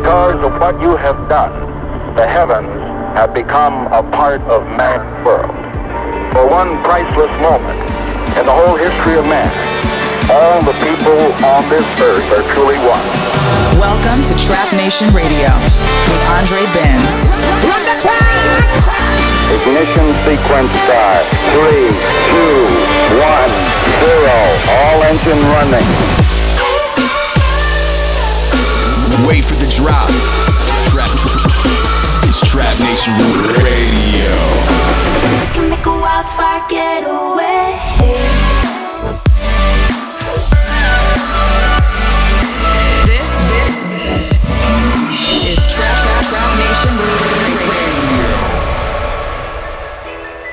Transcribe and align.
because 0.00 0.40
of 0.40 0.56
what 0.56 0.80
you 0.80 0.96
have 0.96 1.28
done, 1.28 1.52
the 2.16 2.26
heavens 2.26 2.72
have 3.20 3.34
become 3.34 3.84
a 3.92 4.00
part 4.00 4.40
of 4.48 4.64
man's 4.72 5.04
world. 5.20 5.52
For 6.32 6.48
one 6.48 6.80
priceless 6.80 7.28
moment 7.36 7.76
in 8.40 8.48
the 8.48 8.54
whole 8.56 8.80
history 8.80 9.20
of 9.20 9.28
man, 9.28 9.52
all 10.32 10.64
the 10.64 10.72
people 10.80 11.20
on 11.44 11.68
this 11.68 11.84
earth 12.00 12.24
are 12.32 12.40
truly 12.56 12.80
one. 12.80 13.04
Welcome 13.76 14.24
to 14.24 14.32
Trap 14.40 14.72
Nation 14.72 15.12
Radio 15.12 15.52
with 16.08 16.22
Andre 16.32 16.64
Benz. 16.72 17.28
Run 17.68 17.84
the 17.84 18.00
track! 18.00 18.72
Ignition 19.52 20.08
sequence 20.24 20.72
start. 20.88 21.28
Three, 21.52 21.92
two, 22.32 22.56
one, 23.20 23.52
zero. 24.00 24.38
All 24.80 25.04
engine 25.04 25.44
running. 25.52 26.19
Wait 29.26 29.44
for 29.44 29.54
the 29.54 29.70
drop. 29.76 30.08
Trap. 30.88 31.10
It's 32.24 32.40
Trap 32.48 32.78
Nation 32.80 33.12
Radio. 33.62 34.30
We 35.40 35.46
can 35.52 35.68
make 35.68 35.84
a 35.84 35.90
wildfire 35.90 36.64
getaway. 36.68 37.76
This, 43.04 43.36
this 43.50 43.76
is 45.42 45.58
Trap 45.66 45.96
Trap 46.00 46.24
Trap 46.30 46.50
Nation 46.58 46.94
Radio. 47.36 48.28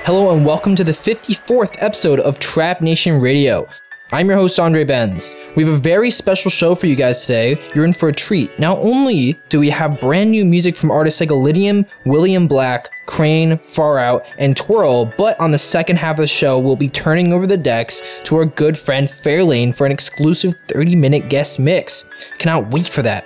Hello 0.04 0.36
and 0.36 0.46
welcome 0.46 0.76
to 0.76 0.84
the 0.84 0.92
54th 0.92 1.76
episode 1.78 2.20
of 2.20 2.40
Trap 2.40 2.82
Nation 2.82 3.22
Radio. 3.22 3.68
I'm 4.14 4.30
your 4.30 4.38
host, 4.38 4.58
Andre 4.58 4.86
Benz. 4.86 5.36
We 5.58 5.66
have 5.66 5.74
a 5.74 5.78
very 5.78 6.12
special 6.12 6.50
show 6.50 6.76
for 6.76 6.88
you 6.88 6.96
guys 6.96 7.24
today. 7.24 7.62
You're 7.76 7.84
in 7.84 7.92
for 7.92 8.08
a 8.08 8.14
treat. 8.14 8.58
Not 8.58 8.78
only 8.78 9.38
do 9.50 9.60
we 9.60 9.70
have 9.70 10.00
brand 10.00 10.32
new 10.32 10.46
music 10.46 10.78
from 10.78 10.92
artists 10.92 11.20
like 11.20 11.28
Illenium, 11.28 11.86
William 12.06 12.48
Black, 12.48 12.90
KRANE, 13.06 13.62
Far 13.66 14.00
Out, 14.00 14.26
and 14.38 14.56
TWERL, 14.56 15.14
but 15.18 15.38
on 15.42 15.52
the 15.52 15.58
second 15.58 15.98
half 15.98 16.16
of 16.16 16.22
the 16.22 16.28
show, 16.28 16.58
we'll 16.58 16.78
be 16.78 16.88
turning 16.88 17.34
over 17.34 17.46
the 17.46 17.58
decks 17.58 18.02
to 18.24 18.38
our 18.38 18.46
good 18.46 18.78
friend 18.78 19.10
Fairlane 19.10 19.76
for 19.76 19.86
an 19.86 19.92
exclusive 19.92 20.56
30 20.70 20.96
minute 20.96 21.28
guest 21.28 21.60
mix. 21.60 22.06
Cannot 22.38 22.72
wait 22.72 22.88
for 22.88 23.02
that. 23.02 23.26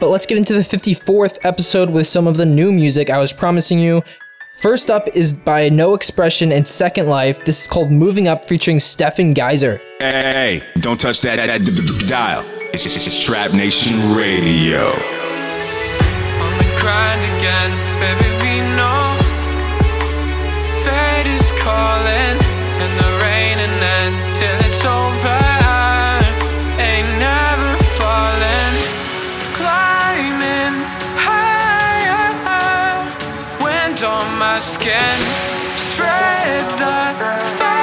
But 0.00 0.08
let's 0.08 0.24
get 0.24 0.38
into 0.38 0.54
the 0.54 0.60
54th 0.60 1.38
episode 1.42 1.90
with 1.90 2.06
some 2.06 2.26
of 2.26 2.38
the 2.38 2.46
new 2.46 2.72
music 2.72 3.10
I 3.10 3.18
was 3.18 3.32
promising 3.32 3.78
you. 3.78 4.02
First 4.58 4.90
up 4.90 5.08
is 5.14 5.34
by 5.34 5.68
No 5.68 5.94
Expression 5.94 6.50
and 6.50 6.66
Second 6.66 7.08
Life. 7.08 7.44
This 7.44 7.62
is 7.62 7.66
called 7.66 7.90
Moving 7.90 8.26
Up 8.26 8.48
featuring 8.48 8.80
Stephen 8.80 9.34
Geisler. 9.34 9.80
Hey, 10.00 10.62
don't 10.80 10.98
touch 10.98 11.20
that, 11.22 11.36
that, 11.36 11.46
that 11.46 11.64
d- 11.64 11.74
d- 11.74 12.06
dial. 12.06 12.44
It's 12.72 12.82
just 12.82 12.96
it's 13.06 13.22
Trap 13.22 13.52
Nation 13.52 13.94
Radio. 14.16 14.88
on 14.88 16.52
the 16.58 16.68
grind 16.80 17.20
again, 17.36 17.70
baby. 18.00 18.28
We 18.42 18.54
know 18.76 19.16
fate 20.84 21.28
is 21.36 21.50
calling, 21.60 22.36
on 34.02 34.38
my 34.38 34.58
skin, 34.58 35.16
spread 35.76 36.64
the 36.78 37.56
fire. 37.56 37.75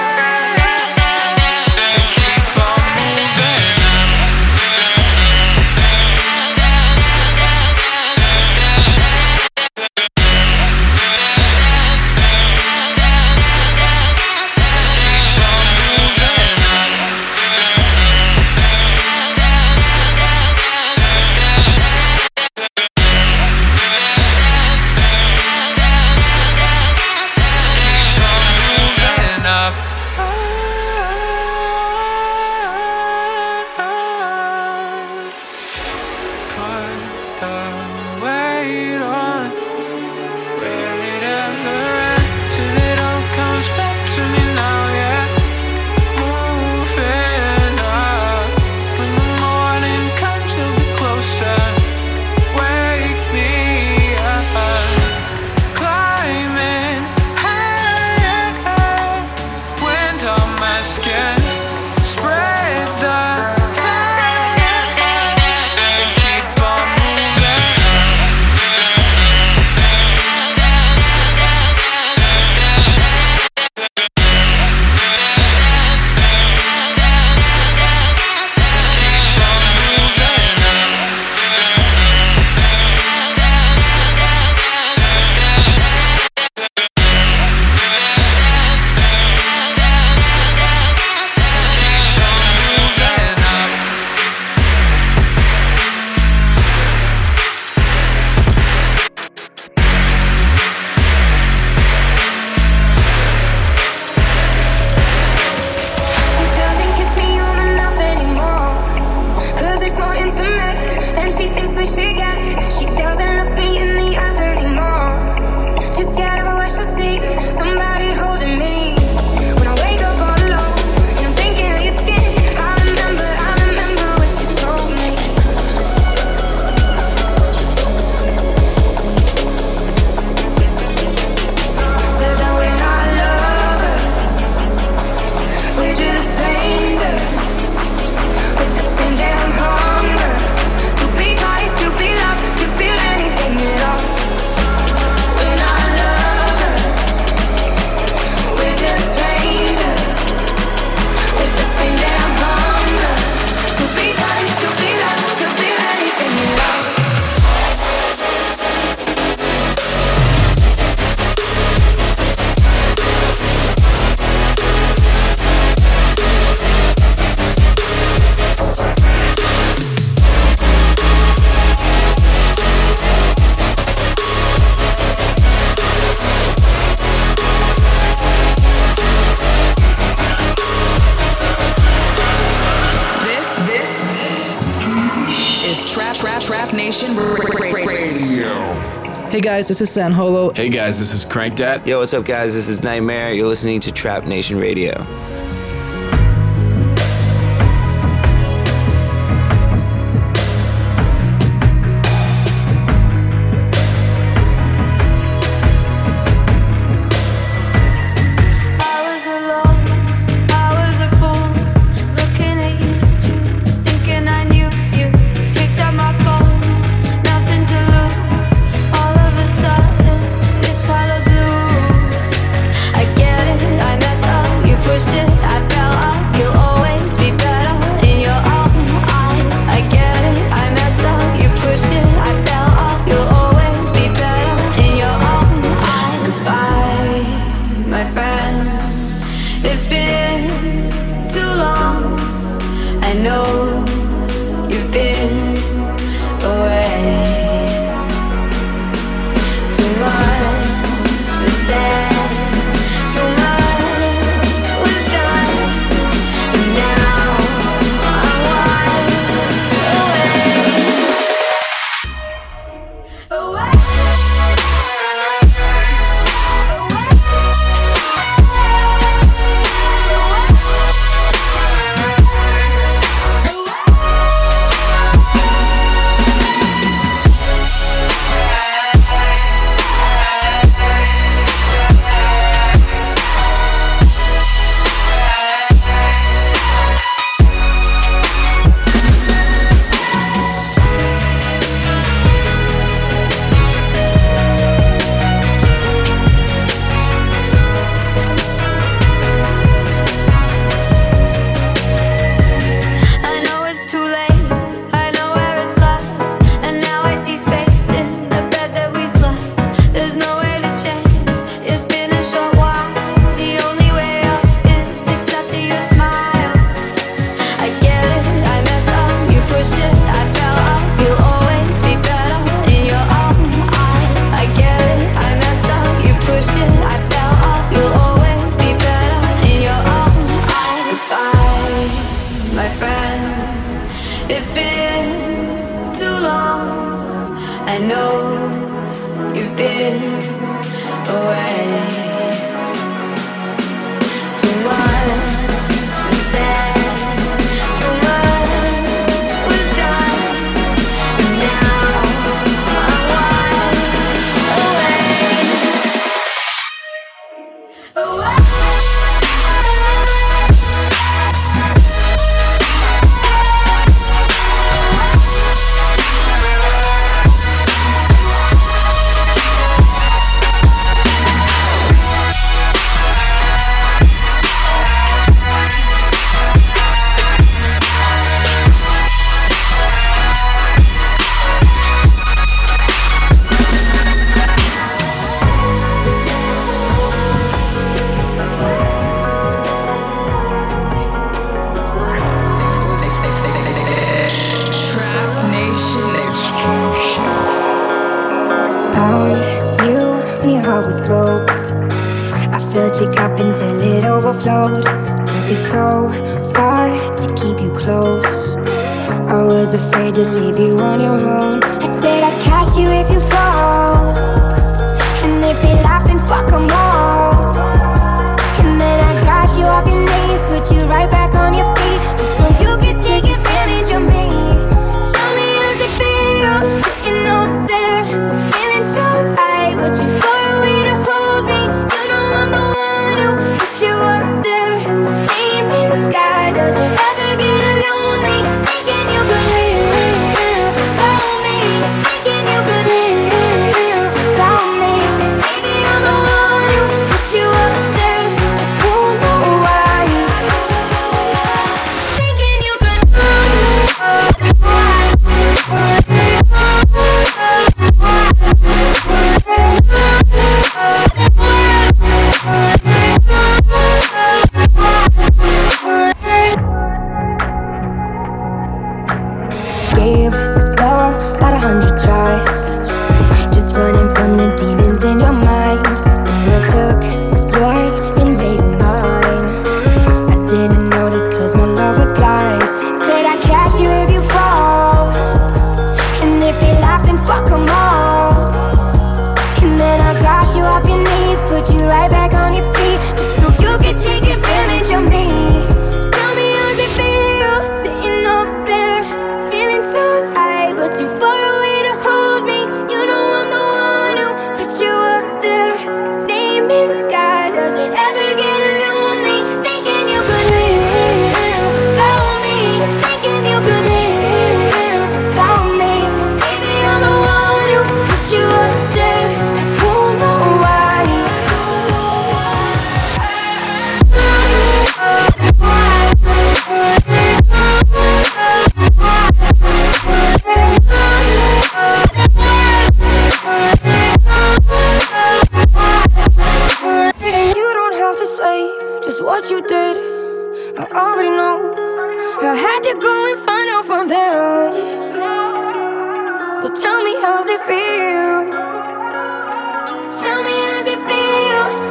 guys, 189.63 189.69
this 189.69 189.80
is 189.80 189.89
San 189.89 190.12
Holo. 190.12 190.51
Hey 190.54 190.68
guys, 190.68 191.00
this 191.00 191.13
is 191.13 191.24
Crankdat. 191.24 191.88
Yo, 191.88 192.00
what's 192.00 192.13
up, 192.13 192.25
guys? 192.25 192.54
This 192.54 192.68
is 192.68 192.81
NGHTMRE. 192.81 193.38
You're 193.38 193.48
listening 193.48 193.80
to 193.80 193.94
Trap 193.94 194.25
Nation 194.25 194.60
Radio. 194.60 194.92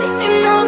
Sitting 0.03 0.45
up 0.45 0.62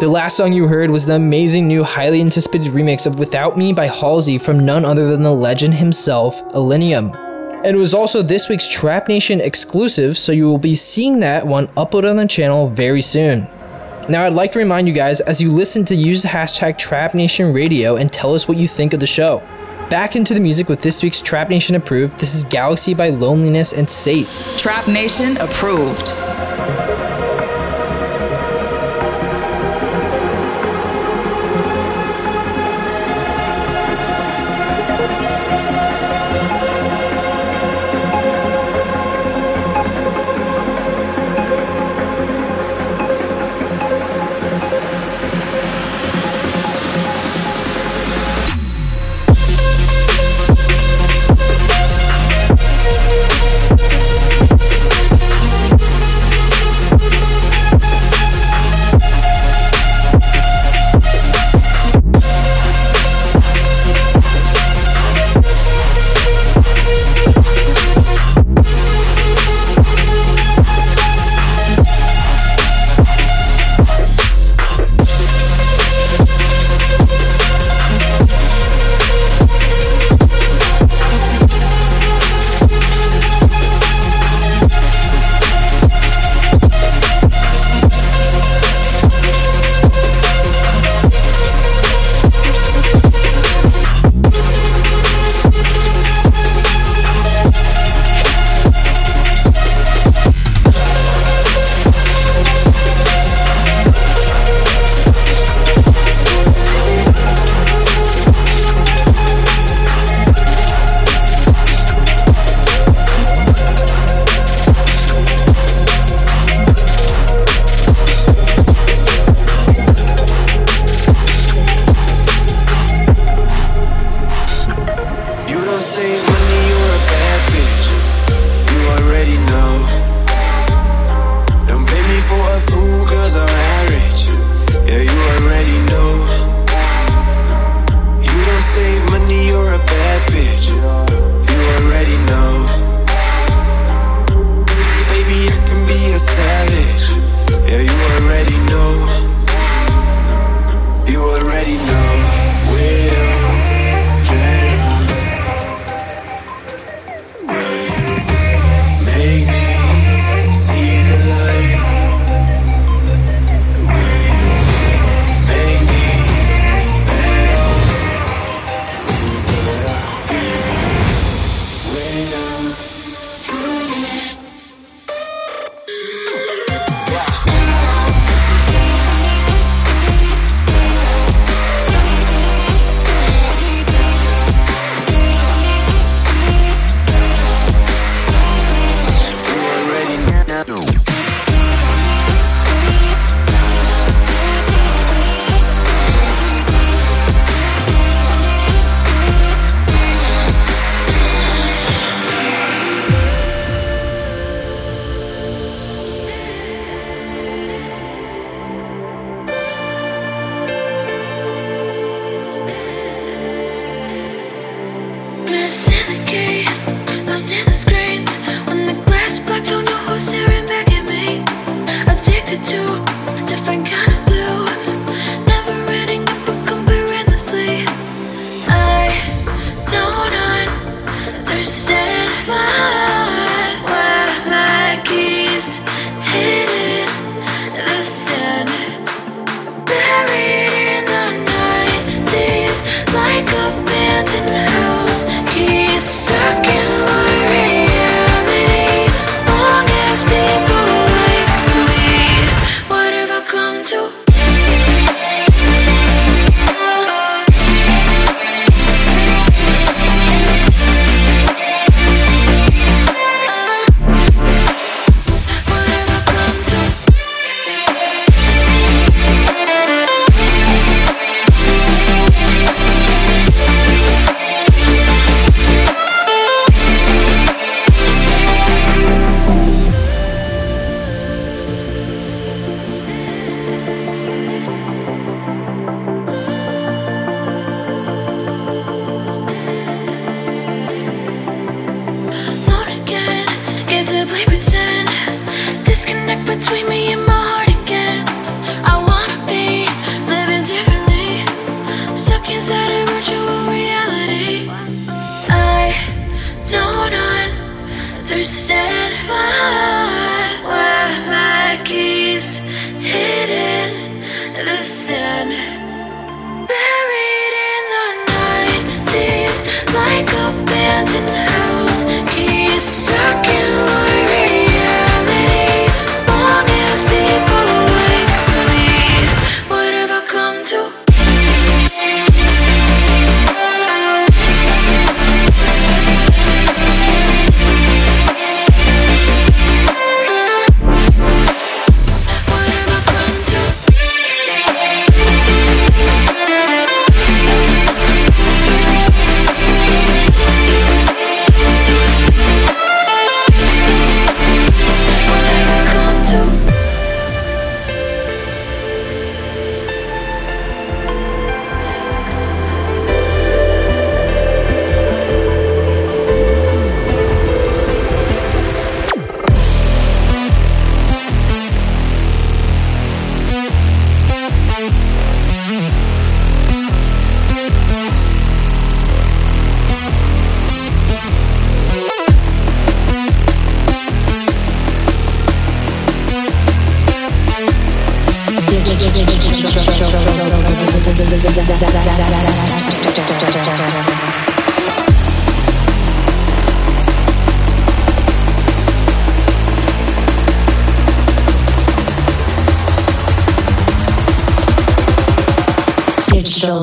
The 0.00 0.06
last 0.06 0.36
song 0.36 0.52
you 0.52 0.68
heard 0.68 0.92
was 0.92 1.06
the 1.06 1.16
amazing 1.16 1.66
new, 1.66 1.82
highly 1.82 2.20
anticipated 2.20 2.70
remix 2.70 3.04
of 3.04 3.18
Without 3.18 3.58
Me 3.58 3.72
by 3.72 3.88
Halsey 3.88 4.38
from 4.38 4.64
none 4.64 4.84
other 4.84 5.10
than 5.10 5.24
the 5.24 5.34
legend 5.34 5.74
himself, 5.74 6.40
Illenium. 6.52 7.16
And 7.64 7.74
it 7.74 7.80
was 7.80 7.94
also 7.94 8.22
this 8.22 8.48
week's 8.48 8.68
Trap 8.68 9.08
Nation 9.08 9.40
exclusive, 9.40 10.16
so 10.16 10.30
you 10.30 10.44
will 10.44 10.56
be 10.56 10.76
seeing 10.76 11.18
that 11.18 11.44
one 11.44 11.66
uploaded 11.68 12.10
on 12.10 12.16
the 12.16 12.28
channel 12.28 12.70
very 12.70 13.02
soon. 13.02 13.48
Now, 14.08 14.22
I'd 14.22 14.34
like 14.34 14.52
to 14.52 14.60
remind 14.60 14.86
you 14.86 14.94
guys 14.94 15.20
as 15.20 15.40
you 15.40 15.50
listen 15.50 15.84
to 15.86 15.96
use 15.96 16.22
the 16.22 16.28
hashtag 16.28 16.78
Trap 16.78 17.14
Nation 17.14 17.52
Radio 17.52 17.96
and 17.96 18.12
tell 18.12 18.36
us 18.36 18.46
what 18.46 18.56
you 18.56 18.68
think 18.68 18.92
of 18.92 19.00
the 19.00 19.06
show. 19.08 19.40
Back 19.90 20.14
into 20.14 20.32
the 20.32 20.38
music 20.38 20.68
with 20.68 20.80
this 20.80 21.02
week's 21.02 21.20
Trap 21.20 21.50
Nation 21.50 21.74
approved. 21.74 22.20
This 22.20 22.36
is 22.36 22.44
Galaxy 22.44 22.94
by 22.94 23.08
Loneliness 23.08 23.72
and 23.72 23.88
Sace. 23.88 24.60
Trap 24.60 24.86
Nation 24.86 25.36
approved. 25.38 26.12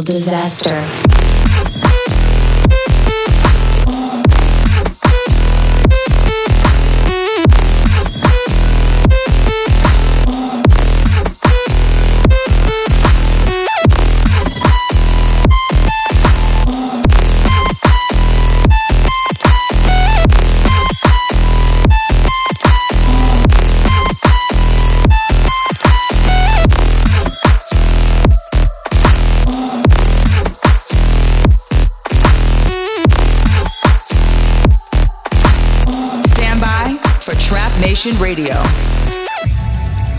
Disaster. 0.06 0.80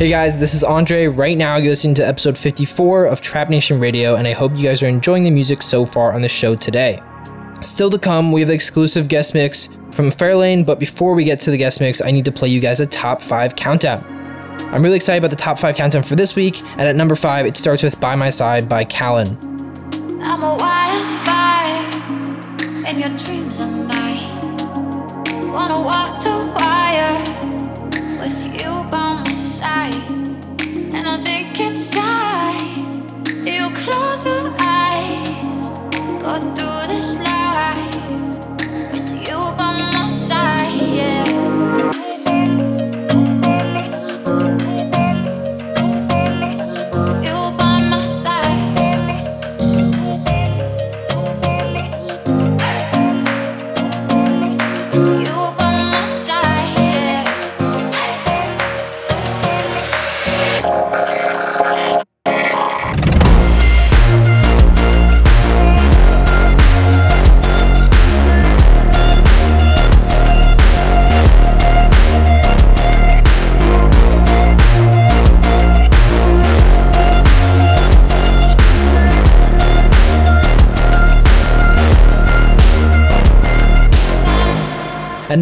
Hey 0.06 0.12
guys, 0.12 0.38
this 0.38 0.54
is 0.54 0.62
Andre. 0.62 1.08
Right 1.08 1.36
now, 1.36 1.56
you're 1.56 1.70
listening 1.70 1.96
to 1.96 2.06
episode 2.06 2.38
54 2.38 3.06
of 3.06 3.20
Trap 3.20 3.50
Nation 3.50 3.80
Radio, 3.80 4.14
and 4.14 4.28
I 4.28 4.34
hope 4.34 4.54
you 4.54 4.62
guys 4.62 4.80
are 4.80 4.86
enjoying 4.86 5.24
the 5.24 5.32
music 5.32 5.62
so 5.62 5.84
far 5.84 6.12
on 6.12 6.20
the 6.20 6.28
show 6.28 6.54
today. 6.54 7.02
Still 7.60 7.90
to 7.90 7.98
come, 7.98 8.30
we 8.30 8.40
have 8.40 8.46
the 8.46 8.54
exclusive 8.54 9.08
guest 9.08 9.34
mix 9.34 9.68
from 9.90 10.12
Fairlane, 10.12 10.64
but 10.64 10.78
before 10.78 11.14
we 11.14 11.24
get 11.24 11.40
to 11.40 11.50
the 11.50 11.56
guest 11.56 11.80
mix, 11.80 12.00
I 12.00 12.12
need 12.12 12.24
to 12.24 12.30
play 12.30 12.48
you 12.48 12.60
guys 12.60 12.78
a 12.78 12.86
top 12.86 13.20
5 13.20 13.56
countdown. 13.56 14.04
I'm 14.72 14.80
really 14.80 14.94
excited 14.94 15.18
about 15.18 15.30
the 15.30 15.42
top 15.42 15.58
5 15.58 15.74
countdown 15.74 16.04
for 16.04 16.14
this 16.14 16.36
week, 16.36 16.62
and 16.78 16.82
at 16.82 16.94
number 16.94 17.16
5, 17.16 17.44
it 17.44 17.56
starts 17.56 17.82
with 17.82 17.98
By 17.98 18.14
My 18.14 18.30
Side 18.30 18.68
by 18.68 18.84
Callen. 18.84 19.36
I'm 20.22 20.40
a 20.40 20.54
wildfire, 20.54 21.82
and 22.86 23.00
your 23.00 23.08
dreams 23.18 23.60
are. 23.60 23.86
Wanna 25.52 25.80
walk 25.80 26.22
the 26.22 26.52
wire 26.54 27.35
this 36.96 37.18
life 37.18 37.94
with 38.92 39.28
you 39.28 39.36
by 39.56 39.76
my 39.78 40.08
side, 40.08 40.80
yeah. 40.80 42.25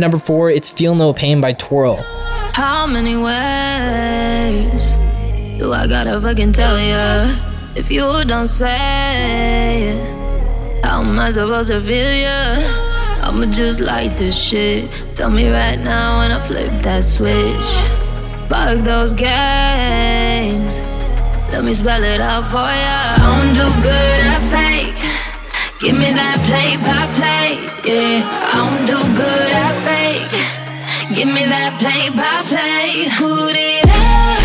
Number 0.05 0.19
4, 0.19 0.51
it's 0.51 0.69
Feel 0.69 0.95
No 0.95 1.15
Pain 1.15 1.41
by 1.41 1.55
TWERL. 1.55 1.97
How 2.53 2.87
many 2.87 3.17
ways 3.17 4.87
do 5.59 5.73
I 5.73 5.87
gotta 5.87 6.21
fucking 6.21 6.53
tell 6.53 6.79
ya? 6.79 7.35
If 7.75 7.91
you 7.91 8.03
don't 8.27 8.49
say 8.49 9.97
it, 9.97 10.85
how 10.85 11.01
am 11.01 11.19
I 11.19 11.31
supposed 11.31 11.71
to 11.71 11.81
feel 11.81 12.17
ya? 12.21 12.61
I'ma 13.25 13.47
just 13.47 13.81
like 13.81 14.19
this 14.19 14.37
shit. 14.37 14.93
Tell 15.15 15.31
me 15.31 15.49
right 15.49 15.81
now 15.81 16.19
when 16.19 16.33
I 16.33 16.41
flip 16.43 16.83
that 16.83 17.03
switch. 17.03 17.71
Fuck 18.51 18.85
those 18.85 19.15
games. 19.15 20.77
Let 21.51 21.65
me 21.65 21.73
spell 21.73 22.05
it 22.05 22.21
out 22.21 22.45
for 22.53 22.59
ya. 22.61 23.17
Don't 23.25 23.55
do 23.55 23.67
good 23.81 24.21
at 24.21 24.43
fake. 24.53 25.01
Give 25.81 25.97
me 25.97 26.13
that 26.13 26.37
play 26.45 26.77
by 26.85 27.09
play. 27.17 27.57
Yeah, 27.85 28.21
don't 28.55 28.87
do 28.87 28.99
good 29.17 29.51
at 29.67 29.75
fake. 29.85 30.31
Give 31.17 31.29
me 31.29 31.45
that 31.55 31.73
play 31.83 32.05
by 32.19 32.43
play. 32.51 33.09
Put 33.19 33.57
it 33.57 33.85
up. 33.91 34.43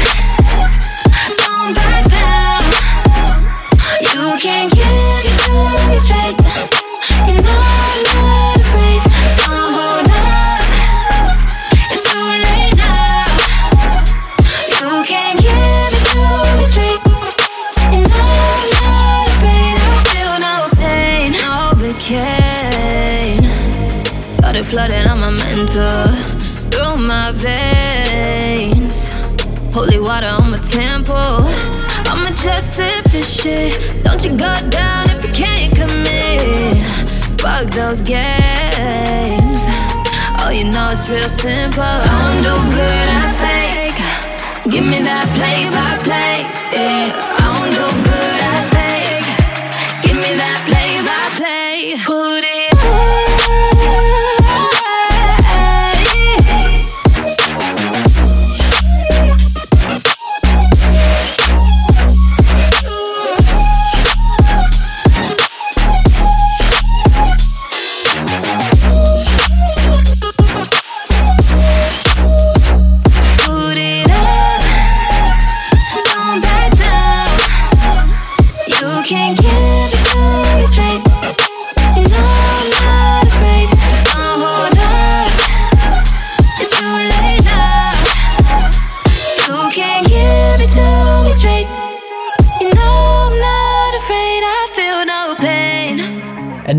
Don't 1.44 1.74
back 1.78 2.04
down. 2.18 2.64
You 4.14 4.26
can't 4.46 4.72
get 4.74 5.90
me 5.90 5.98
straight. 6.00 6.39
Shit. 33.42 34.04
Don't 34.04 34.24
you 34.26 34.32
go 34.32 34.54
down 34.70 35.10
if 35.10 35.24
you 35.24 35.32
can't 35.32 35.74
commit. 35.76 36.76
Fuck 37.40 37.70
those 37.72 38.02
games. 38.02 39.62
Oh, 40.40 40.52
you 40.52 40.66
know 40.66 40.90
it's 40.92 41.08
real 41.10 41.30
simple. 41.30 41.84
I 41.84 42.08
don't 42.14 42.40
do 42.48 42.56
good 42.76 43.08
at 43.20 43.32
fake. 43.44 44.00
Give 44.72 44.86
me 44.86 45.00
that 45.04 45.28
play 45.38 45.60
by 45.72 45.92
play. 46.04 46.44
Yeah, 46.76 47.29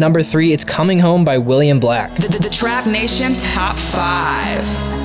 number 0.01 0.23
3, 0.23 0.53
it's 0.53 0.65
Coming 0.65 0.99
Home 0.99 1.25
by 1.25 1.39
William 1.39 1.79
Black. 1.79 2.17
The, 2.17 2.29
the, 2.29 2.39
the 2.39 2.51
Trap 2.51 2.87
Nation 2.87 3.37
Top 3.37 3.79
5. 3.79 5.00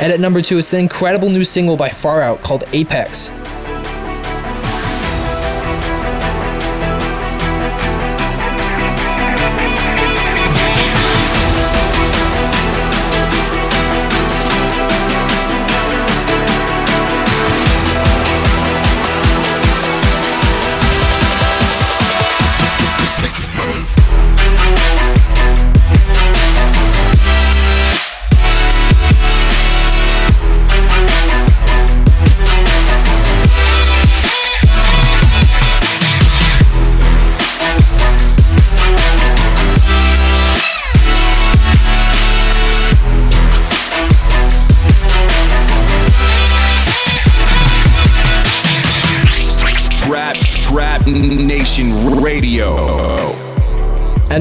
And 0.00 0.12
at 0.12 0.20
number 0.20 0.40
two, 0.40 0.58
it's 0.58 0.70
the 0.70 0.78
incredible 0.78 1.28
new 1.28 1.44
single 1.44 1.76
by 1.76 1.88
Far 1.88 2.22
Out 2.22 2.40
called 2.42 2.64
Apex. 2.72 3.30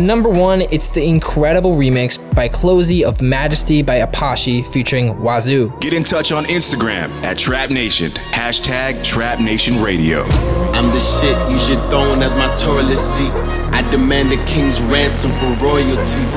Number 0.07 0.29
one, 0.29 0.61
it's 0.61 0.87
the 0.87 1.03
incredible 1.03 1.73
remix 1.73 2.15
by 2.33 2.47
CloZee 2.47 3.03
of 3.03 3.21
Majesty 3.21 3.81
by 3.81 3.99
Apashe 3.99 4.65
featuring 4.71 5.13
Wasiu. 5.15 5.77
Get 5.81 5.91
in 5.91 6.03
touch 6.03 6.31
on 6.31 6.45
Instagram 6.45 7.09
at 7.25 7.37
Trap 7.37 7.71
Nation. 7.71 8.11
Hashtag 8.31 9.03
Trap 9.03 9.41
Nation 9.41 9.83
Radio. 9.83 10.23
I'm 10.71 10.93
the 10.93 10.99
shit 11.01 11.35
you 11.51 11.59
should 11.59 11.83
throne 11.89 12.23
as 12.23 12.35
my 12.35 12.47
toilet 12.55 12.95
seat. 12.95 13.33
I 13.75 13.85
demand 13.91 14.31
a 14.31 14.41
king's 14.45 14.79
ransom 14.83 15.29
for 15.43 15.51
royalties. 15.61 16.35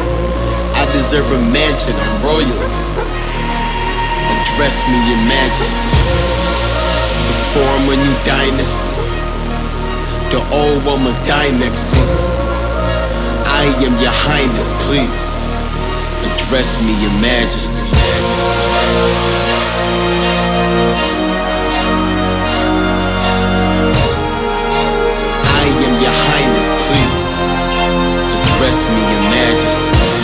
I 0.74 0.90
deserve 0.92 1.30
a 1.30 1.38
mansion 1.38 1.94
and 1.94 2.24
royalty. 2.24 2.82
Address 4.34 4.82
me, 4.90 4.98
your 5.06 5.22
majesty. 5.30 5.78
The 7.22 7.36
form 7.54 7.86
a 7.86 7.94
new 7.94 8.16
dynasty. 8.26 8.90
The 10.34 10.42
old 10.58 10.84
one 10.84 11.04
must 11.04 11.24
die 11.28 11.56
next 11.56 11.94
scene. 11.94 12.49
I 13.60 13.66
am 13.84 13.92
your 14.00 14.10
highness, 14.10 14.72
please. 14.88 15.44
Address 16.32 16.80
me, 16.80 16.96
your 16.96 17.12
majesty. 17.20 17.84
I 25.44 25.64
am 25.86 25.94
your 26.00 26.16
highness, 26.24 26.68
please. 26.88 27.28
Address 28.48 28.88
me, 28.88 29.00
your 29.12 29.24
majesty. 29.28 30.19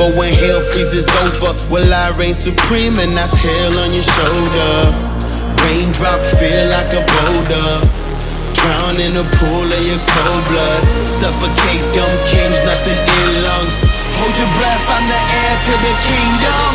But 0.00 0.16
when 0.16 0.32
hell 0.32 0.64
freezes 0.64 1.04
over, 1.28 1.52
will 1.68 1.92
I 1.92 2.08
reign 2.16 2.32
supreme 2.32 2.98
and 2.98 3.12
that's 3.12 3.36
hell 3.36 3.84
on 3.84 3.92
your 3.92 4.00
shoulder? 4.00 4.72
Raindrop 5.60 6.24
feel 6.40 6.64
like 6.72 6.88
a 6.96 7.04
boulder. 7.04 7.84
Drown 8.56 8.96
in 8.96 9.12
a 9.20 9.26
pool 9.36 9.68
of 9.68 9.82
your 9.84 10.00
cold 10.00 10.44
blood. 10.48 10.82
Suffocate 11.04 11.84
dumb 11.92 12.16
kings, 12.24 12.64
nothing 12.64 12.96
in 12.96 13.44
lungs. 13.44 13.76
Hold 14.16 14.32
your 14.40 14.48
breath, 14.56 14.84
I'm 14.88 15.04
the 15.04 15.20
heir 15.20 15.54
to 15.68 15.74
the 15.84 15.92
kingdom. 16.08 16.70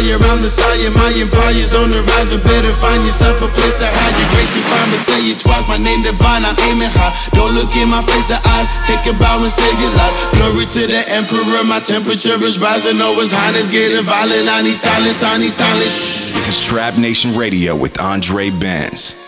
Purifier. 0.00 0.30
I'm 0.30 0.42
the 0.42 0.48
sire. 0.48 0.90
My 0.92 1.12
empire's 1.16 1.74
on 1.74 1.90
the 1.90 2.02
rise. 2.02 2.32
Better 2.42 2.72
find 2.80 3.02
yourself 3.02 3.40
a 3.42 3.48
place 3.48 3.74
to 3.74 3.86
hide 3.86 4.14
your 4.16 4.28
grace 4.32 4.56
and 4.56 4.64
find. 4.64 4.88
But 4.90 5.00
say 5.00 5.20
it 5.30 5.40
twice. 5.40 5.66
My 5.68 5.76
name 5.76 6.02
divine. 6.02 6.44
I'm 6.44 6.56
aiming 6.70 6.90
high. 6.92 7.12
Don't 7.36 7.54
look 7.54 7.74
in 7.76 7.88
my 7.88 8.02
face 8.08 8.30
or 8.30 8.40
eyes. 8.56 8.68
Take 8.86 9.04
a 9.06 9.14
bow 9.16 9.42
and 9.42 9.50
save 9.52 9.76
your 9.80 9.92
life. 9.96 10.14
Glory 10.36 10.66
to 10.66 10.82
the 10.86 11.02
emperor. 11.12 11.64
My 11.64 11.80
temperature 11.80 12.40
is 12.42 12.58
rising. 12.58 13.00
Oh, 13.00 13.18
his 13.20 13.32
highness 13.32 13.68
getting 13.68 14.04
violent. 14.04 14.48
I 14.48 14.62
need 14.62 14.76
silence. 14.76 15.22
I 15.22 15.38
need 15.38 15.52
silence. 15.52 16.32
This 16.32 16.48
is 16.48 16.58
Trap 16.64 16.96
Nation 16.98 17.36
Radio 17.36 17.76
with 17.76 18.00
Andre 18.00 18.50
Benz. 18.50 19.19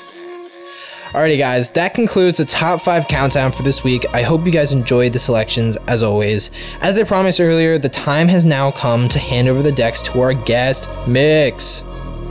Alrighty, 1.13 1.37
guys, 1.37 1.71
that 1.73 1.93
concludes 1.93 2.39
the 2.39 2.47
top 2.47 2.81
five 2.81 3.07
countdown 3.07 3.53
for 3.53 3.63
this 3.63 3.85
week. 3.85 4.07
I 4.15 4.23
hope 4.23 4.47
you 4.47 4.51
guys 4.51 4.73
enjoyed 4.73 5.13
the 5.13 5.19
selections 5.19 5.77
as 5.87 6.03
always. 6.03 6.51
As 6.81 6.99
I 6.99 7.05
promised 7.05 7.39
earlier, 7.39 7.77
the 7.77 7.91
time 7.91 8.29
has 8.29 8.47
now 8.47 8.71
come 8.71 9.11
to 9.11 9.19
hand 9.19 9.47
over 9.47 9.61
the 9.61 9.73
decks 9.73 10.01
to 10.03 10.23
our 10.23 10.33
guest 10.33 10.89
mix. 11.07 11.83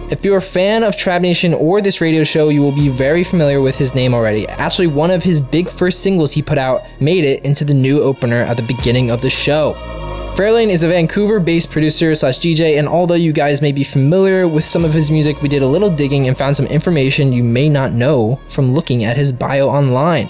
If 0.09 0.25
you're 0.25 0.37
a 0.37 0.41
fan 0.41 0.83
of 0.83 0.97
Trap 0.97 1.21
Nation 1.21 1.53
or 1.53 1.79
this 1.79 2.01
radio 2.01 2.23
show, 2.23 2.49
you 2.49 2.61
will 2.61 2.73
be 2.73 2.89
very 2.89 3.23
familiar 3.23 3.61
with 3.61 3.77
his 3.77 3.93
name 3.93 4.15
already. 4.15 4.47
Actually, 4.47 4.87
one 4.87 5.11
of 5.11 5.21
his 5.21 5.41
big 5.41 5.69
first 5.69 5.99
singles 5.99 6.31
he 6.31 6.41
put 6.41 6.57
out 6.57 6.81
made 6.99 7.23
it 7.23 7.45
into 7.45 7.63
the 7.63 7.75
new 7.75 8.01
opener 8.01 8.41
at 8.41 8.57
the 8.57 8.63
beginning 8.63 9.11
of 9.11 9.21
the 9.21 9.29
show. 9.29 9.75
Fairlane 10.35 10.69
is 10.69 10.81
a 10.81 10.87
Vancouver 10.87 11.41
based 11.41 11.69
producer 11.69 12.15
slash 12.15 12.39
DJ, 12.39 12.79
and 12.79 12.87
although 12.87 13.15
you 13.15 13.33
guys 13.33 13.61
may 13.61 13.73
be 13.73 13.83
familiar 13.83 14.47
with 14.47 14.65
some 14.65 14.85
of 14.85 14.93
his 14.93 15.11
music, 15.11 15.41
we 15.41 15.49
did 15.49 15.61
a 15.61 15.67
little 15.67 15.93
digging 15.93 16.27
and 16.27 16.37
found 16.37 16.55
some 16.55 16.65
information 16.67 17.33
you 17.33 17.43
may 17.43 17.67
not 17.67 17.91
know 17.91 18.39
from 18.47 18.71
looking 18.71 19.03
at 19.03 19.17
his 19.17 19.33
bio 19.33 19.67
online. 19.67 20.27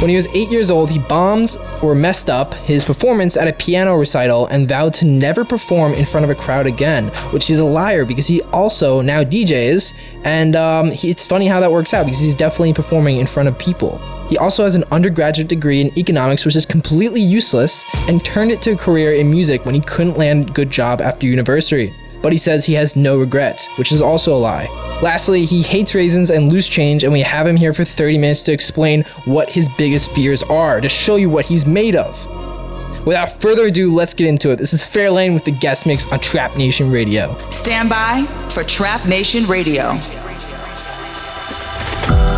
When 0.00 0.10
he 0.10 0.16
was 0.16 0.26
8 0.26 0.50
years 0.50 0.68
old, 0.68 0.90
he 0.90 0.98
bombed 0.98 1.56
or 1.80 1.94
messed 1.94 2.28
up 2.28 2.54
his 2.54 2.84
performance 2.84 3.36
at 3.36 3.46
a 3.46 3.52
piano 3.52 3.96
recital 3.96 4.46
and 4.48 4.68
vowed 4.68 4.92
to 4.94 5.06
never 5.06 5.44
perform 5.44 5.94
in 5.94 6.04
front 6.04 6.24
of 6.24 6.30
a 6.30 6.34
crowd 6.34 6.66
again, 6.66 7.06
which 7.30 7.48
is 7.48 7.60
a 7.60 7.64
liar 7.64 8.04
because 8.04 8.26
he 8.26 8.42
also 8.42 9.00
now 9.00 9.22
DJs, 9.22 9.94
and 10.24 10.56
um, 10.56 10.90
he, 10.90 11.08
it's 11.08 11.24
funny 11.24 11.46
how 11.46 11.60
that 11.60 11.70
works 11.70 11.94
out 11.94 12.04
because 12.04 12.18
he's 12.18 12.34
definitely 12.34 12.74
performing 12.74 13.18
in 13.18 13.28
front 13.28 13.48
of 13.48 13.56
people. 13.58 14.00
He 14.28 14.36
also 14.38 14.64
has 14.64 14.74
an 14.74 14.84
undergraduate 14.90 15.48
degree 15.48 15.80
in 15.80 15.96
economics, 15.96 16.44
which 16.44 16.56
is 16.56 16.66
completely 16.66 17.20
useless, 17.20 17.84
and 18.08 18.24
turned 18.24 18.50
it 18.50 18.60
to 18.62 18.72
a 18.72 18.76
career 18.76 19.14
in 19.14 19.30
music 19.30 19.64
when 19.64 19.74
he 19.74 19.80
couldn't 19.80 20.18
land 20.18 20.50
a 20.50 20.52
good 20.52 20.70
job 20.70 21.00
after 21.00 21.26
university. 21.26 21.92
But 22.22 22.32
he 22.32 22.38
says 22.38 22.64
he 22.64 22.72
has 22.74 22.96
no 22.96 23.18
regrets, 23.18 23.68
which 23.78 23.92
is 23.92 24.02
also 24.02 24.34
a 24.34 24.38
lie. 24.38 24.66
Lastly, 25.00 25.44
he 25.44 25.62
hates 25.62 25.94
raisins 25.94 26.30
and 26.30 26.52
loose 26.52 26.66
change, 26.66 27.04
and 27.04 27.12
we 27.12 27.20
have 27.20 27.46
him 27.46 27.54
here 27.54 27.72
for 27.72 27.84
30 27.84 28.18
minutes 28.18 28.42
to 28.44 28.52
explain 28.52 29.02
what 29.26 29.48
his 29.48 29.68
biggest 29.76 30.10
fears 30.12 30.42
are, 30.44 30.80
to 30.80 30.88
show 30.88 31.16
you 31.16 31.30
what 31.30 31.46
he's 31.46 31.66
made 31.66 31.94
of. 31.94 33.06
Without 33.06 33.40
further 33.40 33.66
ado, 33.66 33.94
let's 33.94 34.12
get 34.12 34.26
into 34.26 34.50
it. 34.50 34.56
This 34.56 34.72
is 34.72 34.82
Fairlane 34.82 35.34
with 35.34 35.44
the 35.44 35.52
guest 35.52 35.86
mix 35.86 36.10
on 36.10 36.18
Trap 36.18 36.56
Nation 36.56 36.90
Radio. 36.90 37.38
Stand 37.50 37.88
by 37.88 38.24
for 38.50 38.64
Trap 38.64 39.06
Nation 39.06 39.44
Radio. 39.46 39.92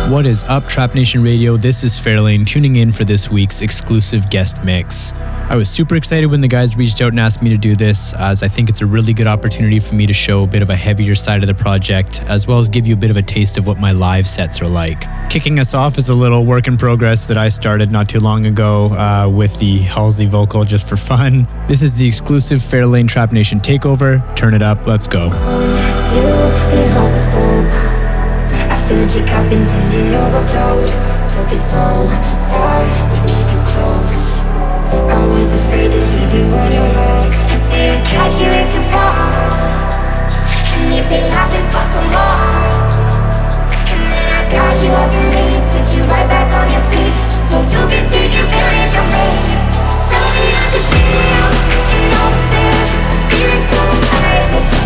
What 0.09 0.25
is 0.25 0.43
up, 0.45 0.67
Trap 0.67 0.95
Nation 0.95 1.21
Radio? 1.21 1.55
This 1.55 1.83
is 1.83 1.93
Fairlane 1.93 2.43
tuning 2.43 2.77
in 2.77 2.91
for 2.91 3.03
this 3.05 3.29
week's 3.29 3.61
exclusive 3.61 4.27
guest 4.31 4.57
mix. 4.63 5.13
I 5.13 5.55
was 5.55 5.69
super 5.69 5.95
excited 5.95 6.25
when 6.25 6.41
the 6.41 6.47
guys 6.47 6.75
reached 6.75 6.99
out 7.03 7.09
and 7.09 7.19
asked 7.19 7.43
me 7.43 7.49
to 7.51 7.57
do 7.57 7.75
this, 7.75 8.15
as 8.15 8.41
I 8.41 8.47
think 8.47 8.69
it's 8.69 8.81
a 8.81 8.87
really 8.87 9.13
good 9.13 9.27
opportunity 9.27 9.79
for 9.79 9.93
me 9.93 10.07
to 10.07 10.13
show 10.13 10.45
a 10.45 10.47
bit 10.47 10.63
of 10.63 10.71
a 10.71 10.75
heavier 10.75 11.13
side 11.13 11.43
of 11.43 11.47
the 11.47 11.53
project, 11.53 12.23
as 12.23 12.47
well 12.47 12.57
as 12.57 12.69
give 12.69 12.87
you 12.87 12.95
a 12.95 12.97
bit 12.97 13.11
of 13.11 13.17
a 13.17 13.21
taste 13.21 13.59
of 13.59 13.67
what 13.67 13.77
my 13.77 13.91
live 13.91 14.27
sets 14.27 14.59
are 14.63 14.67
like. 14.67 15.05
Kicking 15.29 15.59
us 15.59 15.75
off 15.75 15.99
is 15.99 16.09
a 16.09 16.15
little 16.15 16.43
work 16.43 16.65
in 16.65 16.75
progress 16.75 17.27
that 17.27 17.37
I 17.37 17.49
started 17.49 17.91
not 17.91 18.09
too 18.09 18.19
long 18.19 18.47
ago 18.47 18.87
uh, 18.87 19.29
with 19.29 19.59
the 19.59 19.77
Halsey 19.77 20.25
vocal 20.25 20.65
just 20.65 20.87
for 20.87 20.97
fun. 20.97 21.47
This 21.67 21.83
is 21.83 21.93
the 21.93 22.07
exclusive 22.07 22.61
Fairlane 22.61 23.07
Trap 23.07 23.31
Nation 23.31 23.59
takeover. 23.59 24.35
Turn 24.35 24.55
it 24.55 24.63
up, 24.63 24.87
let's 24.87 25.05
go. 25.05 25.29
Filled 28.89 29.13
your 29.13 29.25
cup 29.29 29.45
until 29.53 29.85
it 30.01 30.17
overflowed. 30.17 30.89
Took 31.29 31.53
it 31.53 31.61
so 31.61 32.09
far 32.49 32.81
to 33.13 33.19
keep 33.29 33.47
you 33.53 33.61
close. 33.69 34.41
I 34.89 35.21
was 35.29 35.53
afraid 35.53 35.93
to 35.93 36.01
leave 36.01 36.33
you 36.33 36.49
on 36.57 36.73
your 36.73 36.89
own. 36.89 37.29
I 37.29 37.57
said 37.69 37.85
I'd 37.93 38.05
catch 38.09 38.41
you 38.41 38.49
if 38.49 38.69
you 38.73 38.81
fall. 38.89 39.53
And 40.73 40.89
if 40.97 41.05
they 41.05 41.21
laugh, 41.29 41.53
then 41.53 41.65
fuck 41.69 41.85
them 41.93 42.09
all. 42.17 42.89
And 43.93 44.01
then 44.09 44.27
I 44.33 44.41
got 44.49 44.73
you 44.81 44.89
off 44.89 45.13
your 45.13 45.27
knees, 45.37 45.63
put 45.69 45.85
you 45.93 46.01
right 46.09 46.25
back 46.25 46.49
on 46.49 46.67
your 46.73 46.85
feet, 46.89 47.13
so 47.29 47.61
you 47.69 47.81
can 47.93 48.09
take 48.09 48.33
advantage 48.33 48.97
of 48.97 49.05
me. 49.13 49.29
Tell 50.09 50.29
me 50.33 50.45
how's 50.57 50.73
it 50.73 50.85
feel 50.89 51.49
sitting 51.69 52.09
up 52.25 52.33
there, 52.49 52.85
feeling 53.29 53.63
so 53.69 53.81
high 54.09 54.49
that 54.49 54.65
you 54.65 54.81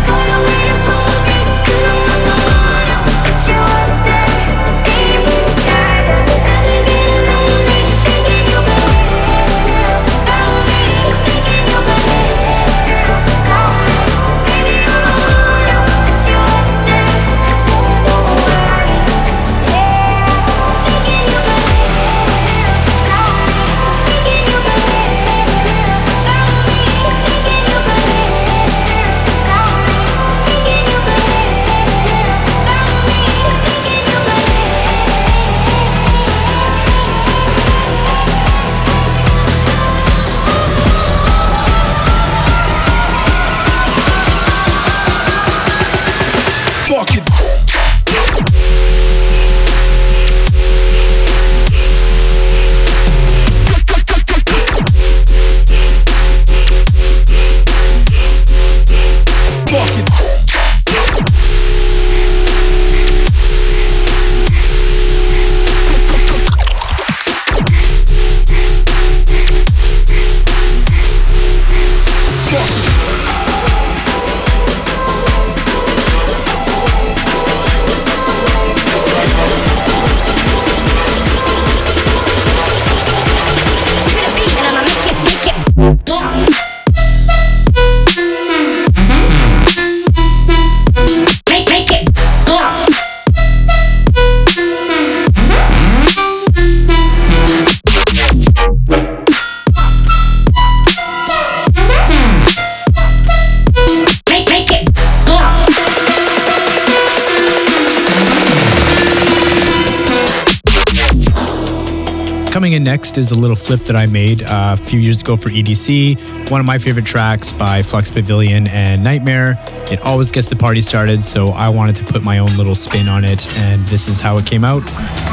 Coming 112.54 112.74
in 112.74 112.84
next 112.84 113.18
is 113.18 113.32
a 113.32 113.34
little 113.34 113.56
flip 113.56 113.80
that 113.86 113.96
I 113.96 114.06
made 114.06 114.44
uh, 114.44 114.76
a 114.78 114.82
few 114.84 115.00
years 115.00 115.22
ago 115.22 115.36
for 115.36 115.50
EDC. 115.50 116.50
One 116.52 116.60
of 116.60 116.66
my 116.66 116.78
favorite 116.78 117.04
tracks 117.04 117.52
by 117.52 117.82
Flux 117.82 118.12
Pavilion 118.12 118.68
and 118.68 119.04
NGHTMRE. 119.04 119.90
It 119.90 120.00
always 120.02 120.30
gets 120.30 120.50
the 120.50 120.54
party 120.54 120.80
started, 120.80 121.24
so 121.24 121.48
I 121.48 121.68
wanted 121.68 121.96
to 121.96 122.04
put 122.04 122.22
my 122.22 122.38
own 122.38 122.56
little 122.56 122.76
spin 122.76 123.08
on 123.08 123.24
it, 123.24 123.44
and 123.58 123.82
this 123.86 124.06
is 124.06 124.20
how 124.20 124.38
it 124.38 124.46
came 124.46 124.62
out. 124.62 124.84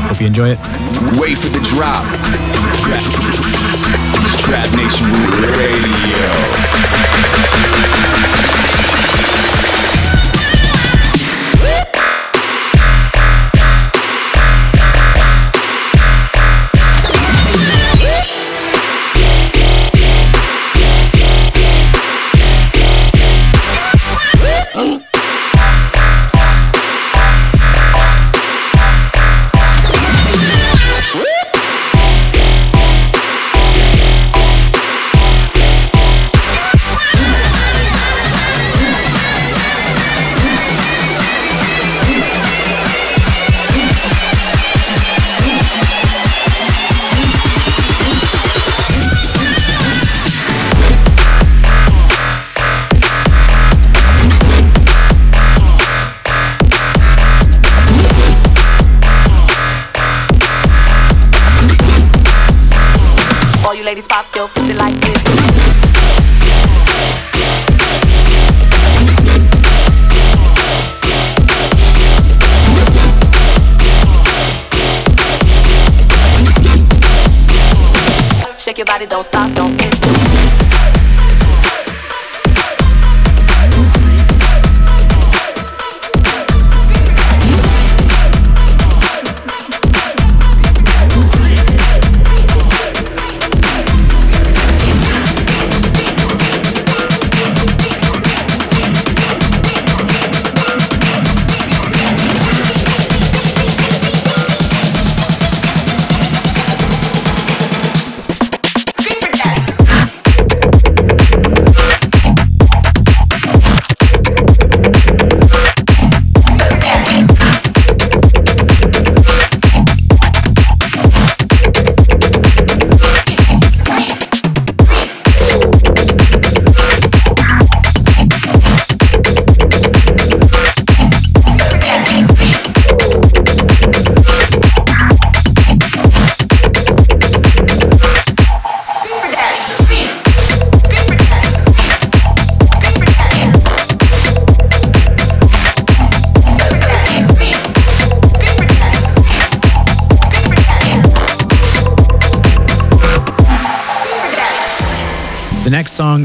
Hope 0.09 0.19
you 0.19 0.25
enjoy 0.25 0.49
it. 0.49 0.57
Wait 1.21 1.37
for 1.37 1.49
the 1.49 1.61
drop. 1.69 2.07
Trap, 2.81 3.03
Trap 4.41 4.73
Nation 4.75 5.05
Radio. 5.59 6.31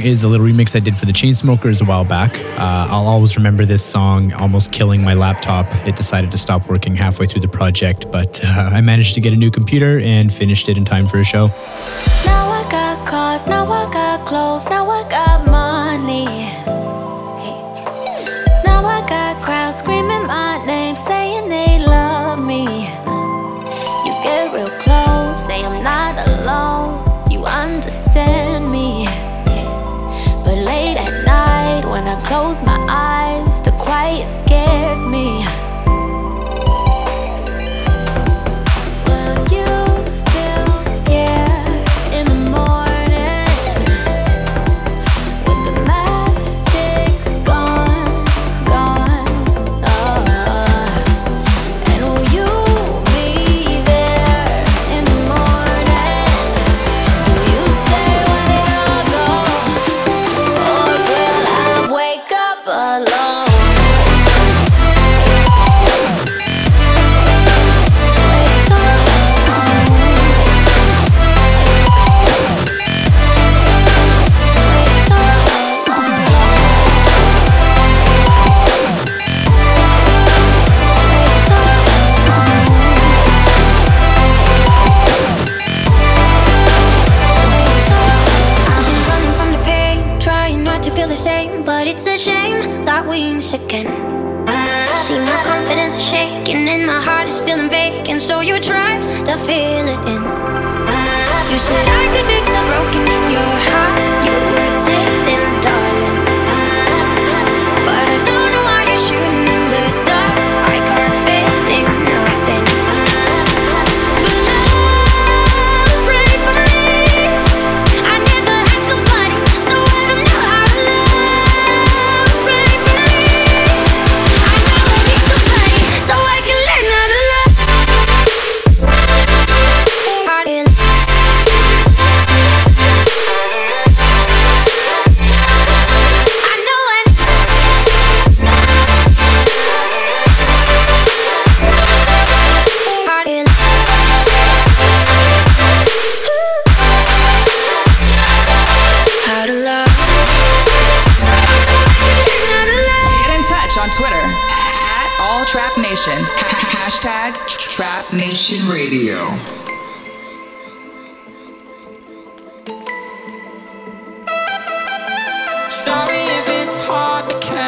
is 0.07 0.22
a 0.22 0.28
little 0.28 0.46
remix 0.46 0.76
I 0.76 0.80
did 0.80 0.96
for 0.96 1.04
the 1.04 1.12
Chainsmokers 1.12 1.82
a 1.82 1.84
while 1.84 2.04
back. 2.04 2.32
Uh, 2.59 2.86
I'll 2.88 3.09
always 3.09 3.36
remember 3.36 3.64
this 3.64 3.84
song 3.84 4.32
almost 4.34 4.70
killing 4.70 5.02
my 5.02 5.14
laptop. 5.14 5.66
It 5.84 5.96
decided 5.96 6.30
to 6.30 6.38
stop 6.38 6.68
working 6.68 6.94
halfway 6.94 7.26
through 7.26 7.40
the 7.40 7.48
project, 7.48 8.11
but 8.12 8.40
uh, 8.44 8.70
I 8.72 8.80
managed 8.80 9.16
to 9.16 9.20
get 9.20 9.32
a 9.32 9.36
new 9.36 9.50
computer 9.50 9.98
and 9.98 10.32
finished 10.32 10.68
it 10.68 10.78
in 10.78 10.84
time 10.84 11.07
for 11.07 11.18
a 11.18 11.24
show. 11.24 11.48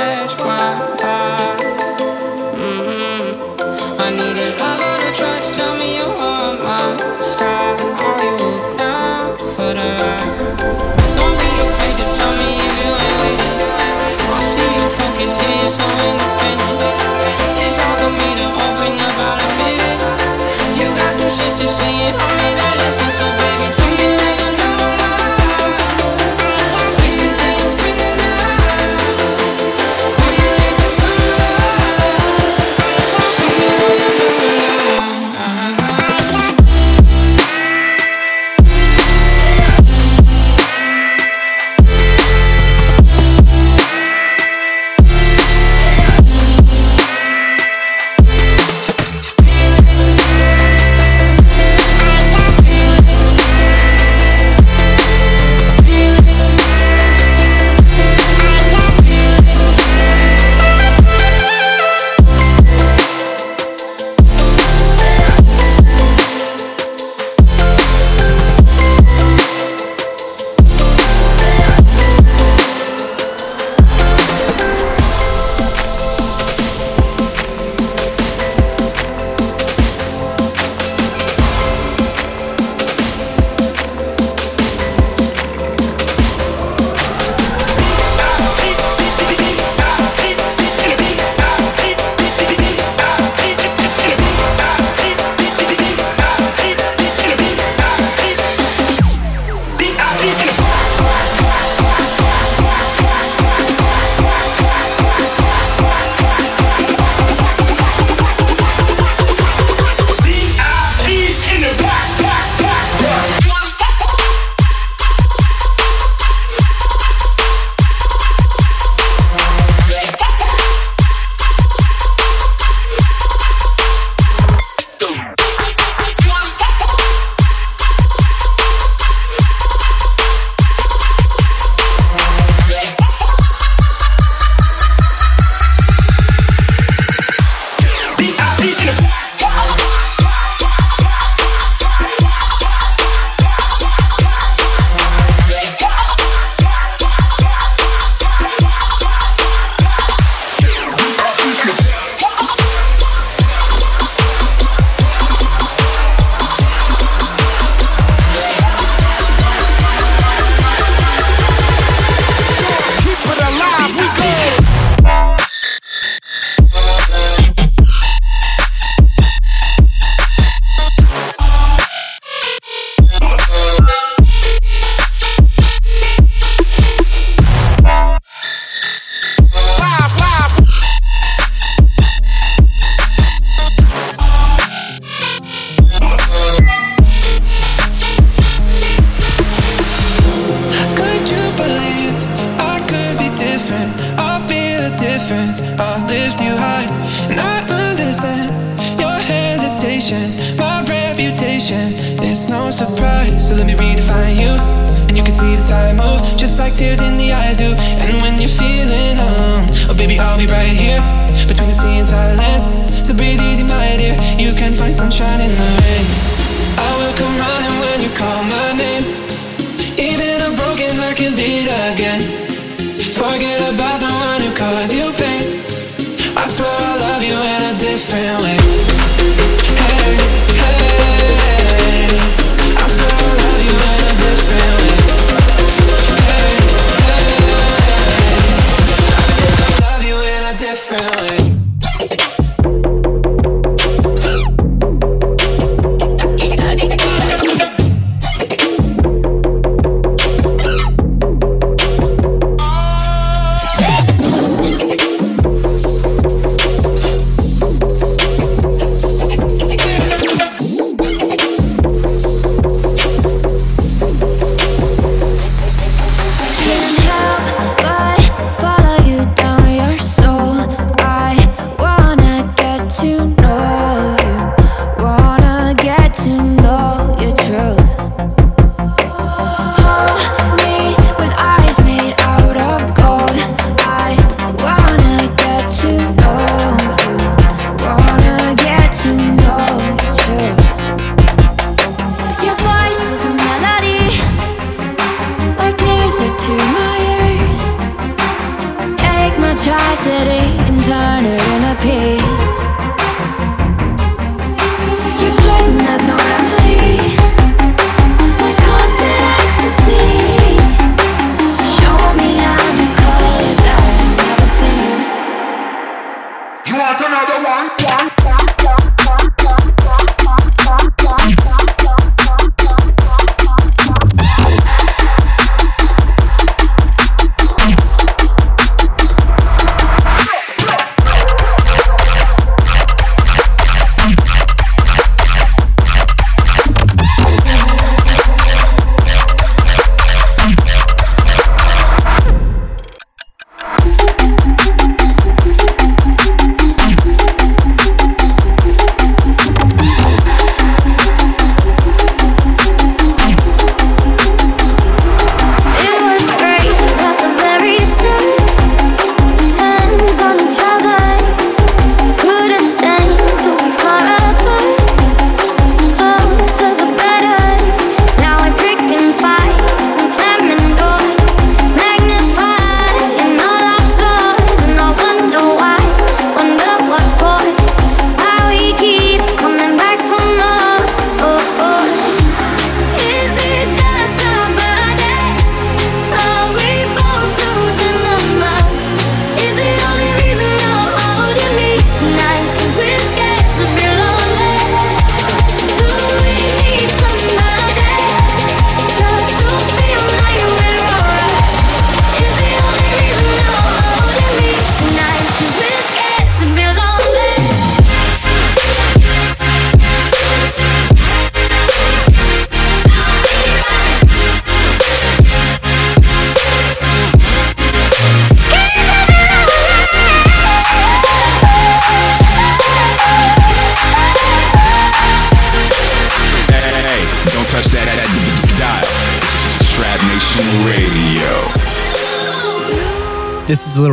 touch 0.09 0.98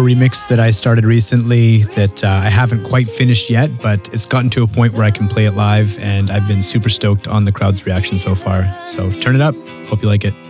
remix 0.06 0.48
that 0.50 0.60
I 0.60 0.70
started 0.70 1.04
recently 1.04 1.84
that 1.96 2.24
uh, 2.24 2.28
I 2.28 2.50
haven't 2.50 2.84
quite 2.84 3.08
finished 3.08 3.50
yet, 3.50 3.70
but 3.82 4.14
it's 4.14 4.28
gotten 4.28 4.52
to 4.52 4.64
a 4.64 4.68
point 4.68 4.94
where 4.94 5.04
I 5.04 5.10
can 5.10 5.28
play 5.28 5.46
it 5.46 5.54
live, 5.54 5.98
and 6.00 6.30
I've 6.30 6.48
been 6.48 6.62
super 6.62 6.90
stoked 6.90 7.28
on 7.28 7.46
the 7.46 7.52
crowd's 7.52 7.86
reaction 7.88 8.18
so 8.18 8.36
far. 8.36 8.72
So 8.86 9.12
turn 9.20 9.36
it 9.36 9.42
up. 9.42 9.56
Hope 9.88 10.04
you 10.04 10.08
like 10.08 10.24
it. 10.24 10.45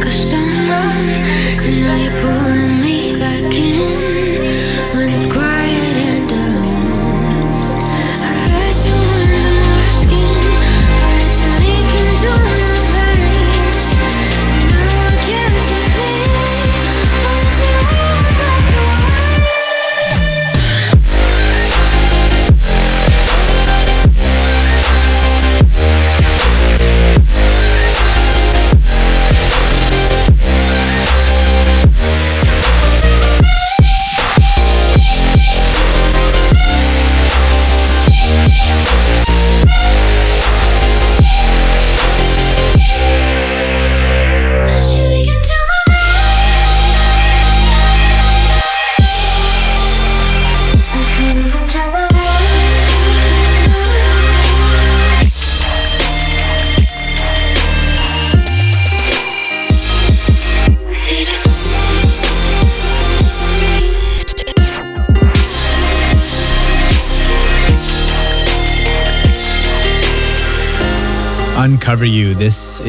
like 0.00 0.08
a 0.08 0.12
storm, 0.12 0.42
and 0.44 1.80
now 1.80 1.96
you're 1.96 2.16
pulling 2.16 2.80
me 2.80 3.18
back 3.18 3.54
in. 3.54 4.19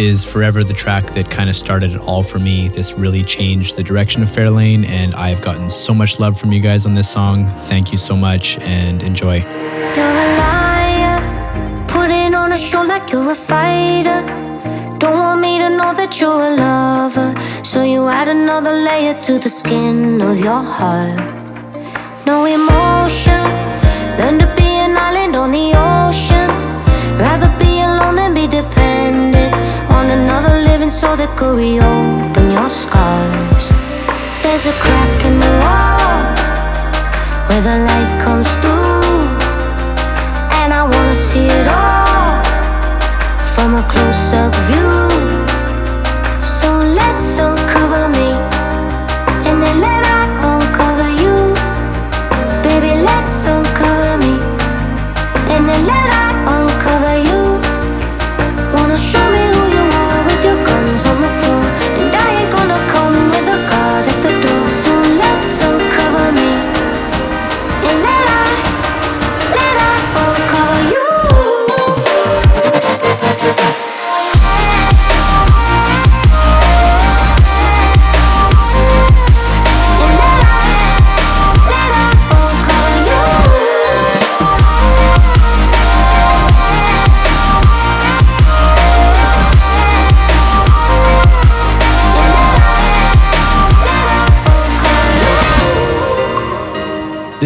Is 0.01 0.25
forever 0.25 0.63
the 0.63 0.73
track 0.73 1.05
that 1.11 1.29
kind 1.29 1.47
of 1.47 1.55
started 1.55 1.91
it 1.93 2.01
all 2.01 2.23
for 2.23 2.39
me. 2.39 2.69
This 2.69 2.93
really 2.93 3.23
changed 3.23 3.75
the 3.75 3.83
direction 3.83 4.23
of 4.23 4.29
Fairlane, 4.29 4.83
and 4.85 5.13
I've 5.13 5.41
gotten 5.41 5.69
so 5.69 5.93
much 5.93 6.19
love 6.19 6.39
from 6.39 6.51
you 6.51 6.59
guys 6.59 6.85
on 6.87 6.93
this 6.95 7.09
song. 7.09 7.47
Thank 7.71 7.91
you 7.91 7.99
so 7.99 8.15
much 8.15 8.57
and 8.59 9.03
enjoy. 9.03 9.37
You're 9.97 10.17
a 10.25 10.29
liar, 10.41 11.19
putting 11.87 12.33
on 12.33 12.51
a 12.51 12.57
show 12.57 12.81
like 12.81 13.11
you're 13.11 13.31
a 13.31 13.35
fighter. 13.35 14.21
Don't 14.97 15.19
want 15.19 15.39
me 15.39 15.59
to 15.59 15.69
know 15.69 15.93
that 15.93 16.19
you're 16.19 16.45
a 16.51 16.55
lover, 16.55 17.29
so 17.63 17.83
you 17.83 18.07
add 18.07 18.27
another 18.27 18.73
layer 18.87 19.15
to 19.27 19.37
the 19.37 19.49
skin 19.49 20.19
of 20.21 20.39
your 20.39 20.63
heart. 20.75 21.19
No 22.25 22.45
emotion, 22.45 23.43
learn 24.17 24.39
to 24.39 24.47
be 24.57 24.69
an 24.85 24.97
island 24.97 25.35
on 25.35 25.51
the 25.51 25.67
ocean. 25.75 26.00
On 30.01 30.09
another 30.09 30.55
living 30.69 30.89
soul 30.89 31.15
that 31.15 31.31
could 31.37 31.55
reopen 31.65 32.45
your 32.57 32.69
scars. 32.83 33.63
There's 34.41 34.65
a 34.73 34.75
crack 34.83 35.17
in 35.29 35.35
the 35.45 35.53
wall 35.61 36.21
where 37.47 37.63
the 37.69 37.77
light 37.89 38.13
comes 38.25 38.49
through, 38.61 39.21
and 40.59 40.69
I 40.79 40.81
wanna 40.93 41.17
see 41.27 41.47
it 41.59 41.67
all 41.81 42.41
from 43.53 43.69
a 43.81 43.83
close 43.93 44.27
up 44.41 44.53
view. 44.69 44.97
So 46.57 46.69
let's 46.99 47.31
uncover 47.47 48.03
me, 48.17 48.20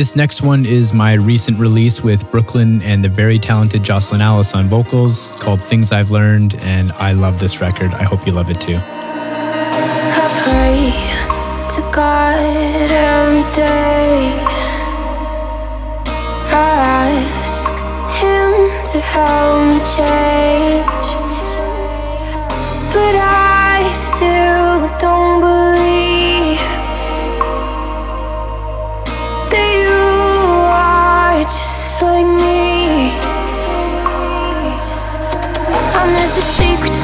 This 0.06 0.16
next 0.16 0.44
one 0.44 0.68
is 0.68 0.94
my 0.94 1.14
recent 1.14 1.58
release 1.58 2.04
with 2.04 2.26
BRKLYN 2.26 2.84
and 2.84 3.04
the 3.04 3.10
very 3.10 3.40
talented 3.40 3.82
Jocelyn 3.82 4.22
Alice 4.22 4.54
on 4.54 4.70
vocals 4.70 5.36
called 5.38 5.60
Things 5.60 5.92
I've 5.92 6.12
Learned, 6.12 6.54
and 6.58 6.92
I 6.92 7.14
love 7.14 7.40
this 7.40 7.60
record. 7.60 7.92
I 7.92 8.04
hope 8.04 8.28
you 8.28 8.32
love 8.32 8.52
it 8.52 8.62
too. 8.62 8.78
I 8.78 8.84
pray 10.46 10.92
to 11.74 11.82
God 11.92 12.92
every 12.92 13.52
day. 13.52 14.30
I 16.54 17.10
ask 17.40 17.74
Him 18.22 18.54
to 18.92 19.00
help 19.02 19.66
me 19.70 19.80
change. 19.98 21.08
But 22.94 23.16
I 23.16 23.90
still 23.92 24.65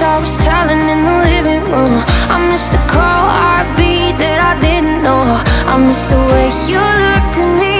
I 0.01 0.19
was 0.19 0.35
telling 0.37 0.89
in 0.89 1.03
the 1.05 1.17
living 1.29 1.63
room. 1.71 2.03
I 2.33 2.37
miss 2.49 2.67
the 2.69 2.81
call 2.89 3.25
I 3.29 3.61
that 4.17 4.39
I 4.41 4.59
didn't 4.59 5.03
know. 5.03 5.21
I 5.71 5.77
miss 5.77 6.07
the 6.09 6.17
way 6.17 6.49
you 6.69 6.81
looked 6.81 7.37
at 7.37 7.59
me. 7.59 7.70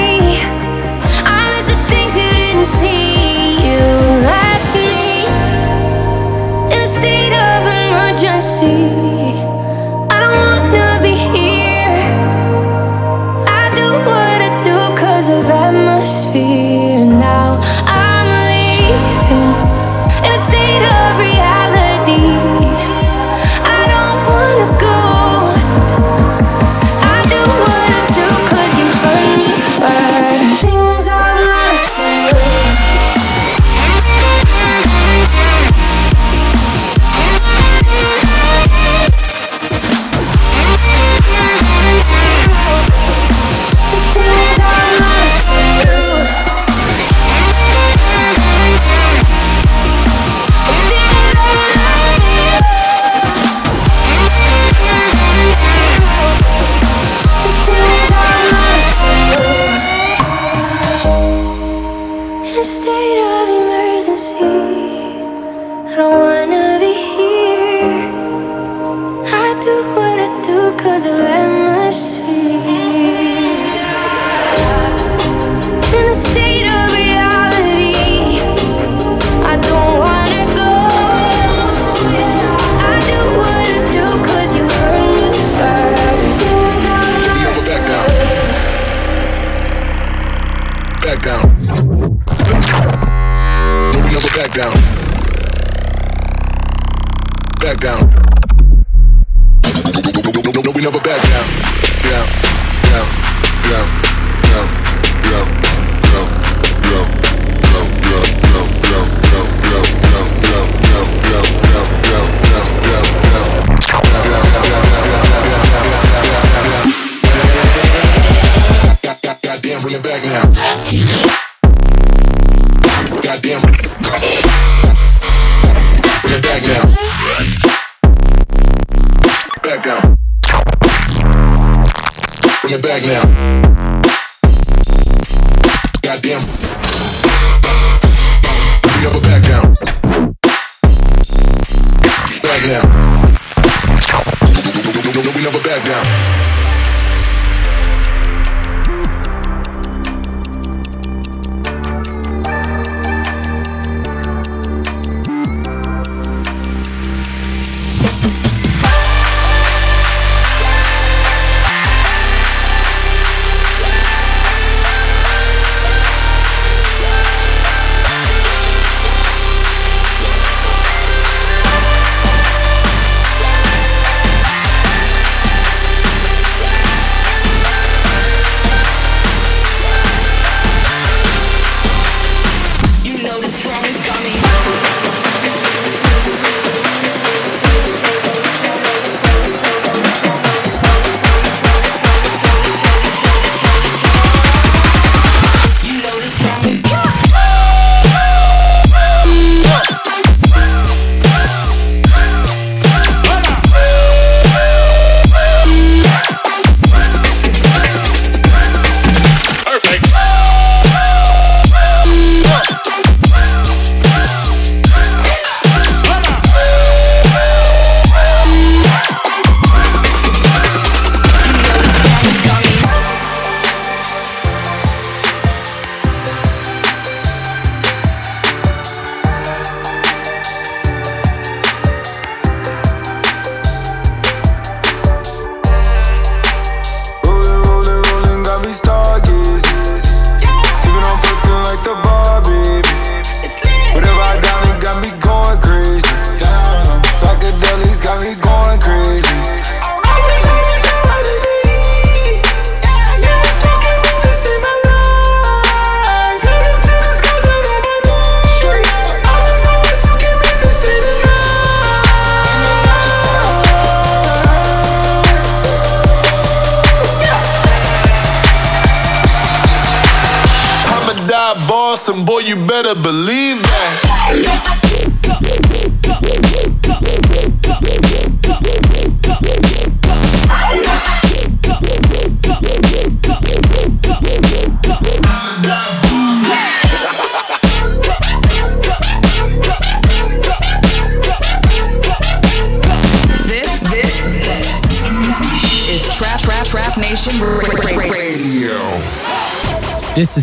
Yeah. 120.91 121.20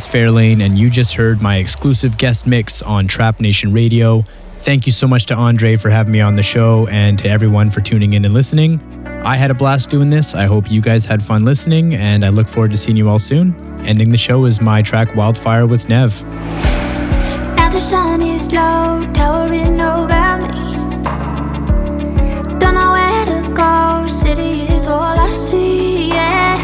Fairlane, 0.09 0.65
and 0.65 0.79
you 0.79 0.89
just 0.89 1.15
heard 1.15 1.43
my 1.43 1.57
exclusive 1.57 2.17
guest 2.17 2.47
mix 2.47 2.81
on 2.81 3.07
Trap 3.07 3.41
Nation 3.41 3.73
Radio. 3.73 4.25
Thank 4.57 4.87
you 4.87 4.93
so 4.93 5.07
much 5.07 5.27
to 5.27 5.35
Andre 5.35 5.77
for 5.77 5.91
having 5.91 6.13
me 6.13 6.21
on 6.21 6.35
the 6.35 6.43
show 6.43 6.87
and 6.89 7.19
to 7.19 7.29
everyone 7.29 7.71
for 7.71 7.81
tuning 7.81 8.15
in 8.15 8.25
and 8.25 8.33
listening. 8.33 8.81
I 9.25 9.37
had 9.37 9.51
a 9.51 9.55
blast 9.55 9.91
doing 9.91 10.09
this. 10.11 10.35
I 10.35 10.45
hope 10.45 10.71
you 10.71 10.81
guys 10.81 11.05
had 11.05 11.23
fun 11.23 11.45
listening, 11.45 11.95
and 11.95 12.25
I 12.25 12.31
look 12.31 12.49
forward 12.49 12.71
to 12.71 12.77
seeing 12.79 12.97
you 12.97 13.09
all 13.09 13.19
soon. 13.19 13.55
Ending 13.81 14.11
the 14.11 14.17
show 14.17 14.47
is 14.47 14.61
my 14.61 14.81
track 14.81 15.15
Wildfire 15.15 15.67
with 15.67 15.89
Nev. 15.89 16.25
Now 16.25 17.71
the 17.71 17.79
sun 17.81 18.23
is 18.23 18.51
low, 18.53 19.05
towering 19.13 19.79
over 19.81 20.39
me. 20.43 20.75
Don't 22.59 22.75
know 22.75 22.93
where 22.93 23.27
to 23.27 23.55
go, 23.55 24.09
city 24.09 24.63
is 24.75 24.87
all 24.87 25.19
I 25.19 25.33
see, 25.33 26.09
yeah. 26.09 26.57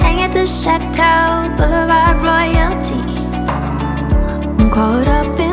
Hang 0.00 0.20
at 0.22 0.32
the 0.34 0.46
chateau, 0.46 1.39
boulevard 1.60 2.16
royalty. 2.24 3.00
I'm 4.58 4.70
caught 4.70 5.08
up 5.08 5.38
in 5.38 5.49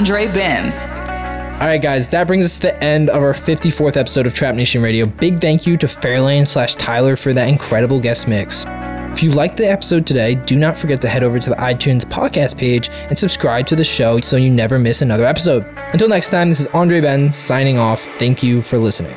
Andre 0.00 0.28
Benz. 0.28 0.88
All 1.60 1.66
right, 1.66 1.76
guys, 1.76 2.08
that 2.08 2.26
brings 2.26 2.46
us 2.46 2.54
to 2.54 2.68
the 2.68 2.82
end 2.82 3.10
of 3.10 3.22
our 3.22 3.34
54th 3.34 3.98
episode 3.98 4.26
of 4.26 4.32
Trap 4.32 4.54
Nation 4.54 4.80
Radio. 4.80 5.04
Big 5.04 5.42
thank 5.42 5.66
you 5.66 5.76
to 5.76 5.86
Fairlane 5.86 6.46
slash 6.46 6.74
Tyler 6.76 7.16
for 7.16 7.34
that 7.34 7.50
incredible 7.50 8.00
guest 8.00 8.26
mix. 8.26 8.64
If 9.12 9.22
you 9.22 9.28
liked 9.28 9.58
the 9.58 9.70
episode 9.70 10.06
today, 10.06 10.36
do 10.36 10.56
not 10.56 10.78
forget 10.78 11.02
to 11.02 11.08
head 11.10 11.22
over 11.22 11.38
to 11.38 11.50
the 11.50 11.56
iTunes 11.56 12.06
podcast 12.06 12.56
page 12.56 12.88
and 13.10 13.18
subscribe 13.18 13.66
to 13.66 13.76
the 13.76 13.84
show 13.84 14.22
so 14.22 14.38
you 14.38 14.50
never 14.50 14.78
miss 14.78 15.02
another 15.02 15.26
episode. 15.26 15.66
Until 15.92 16.08
next 16.08 16.30
time, 16.30 16.48
this 16.48 16.60
is 16.60 16.66
Andre 16.68 17.02
Benz 17.02 17.36
signing 17.36 17.76
off. 17.76 18.00
Thank 18.18 18.42
you 18.42 18.62
for 18.62 18.78
listening. 18.78 19.14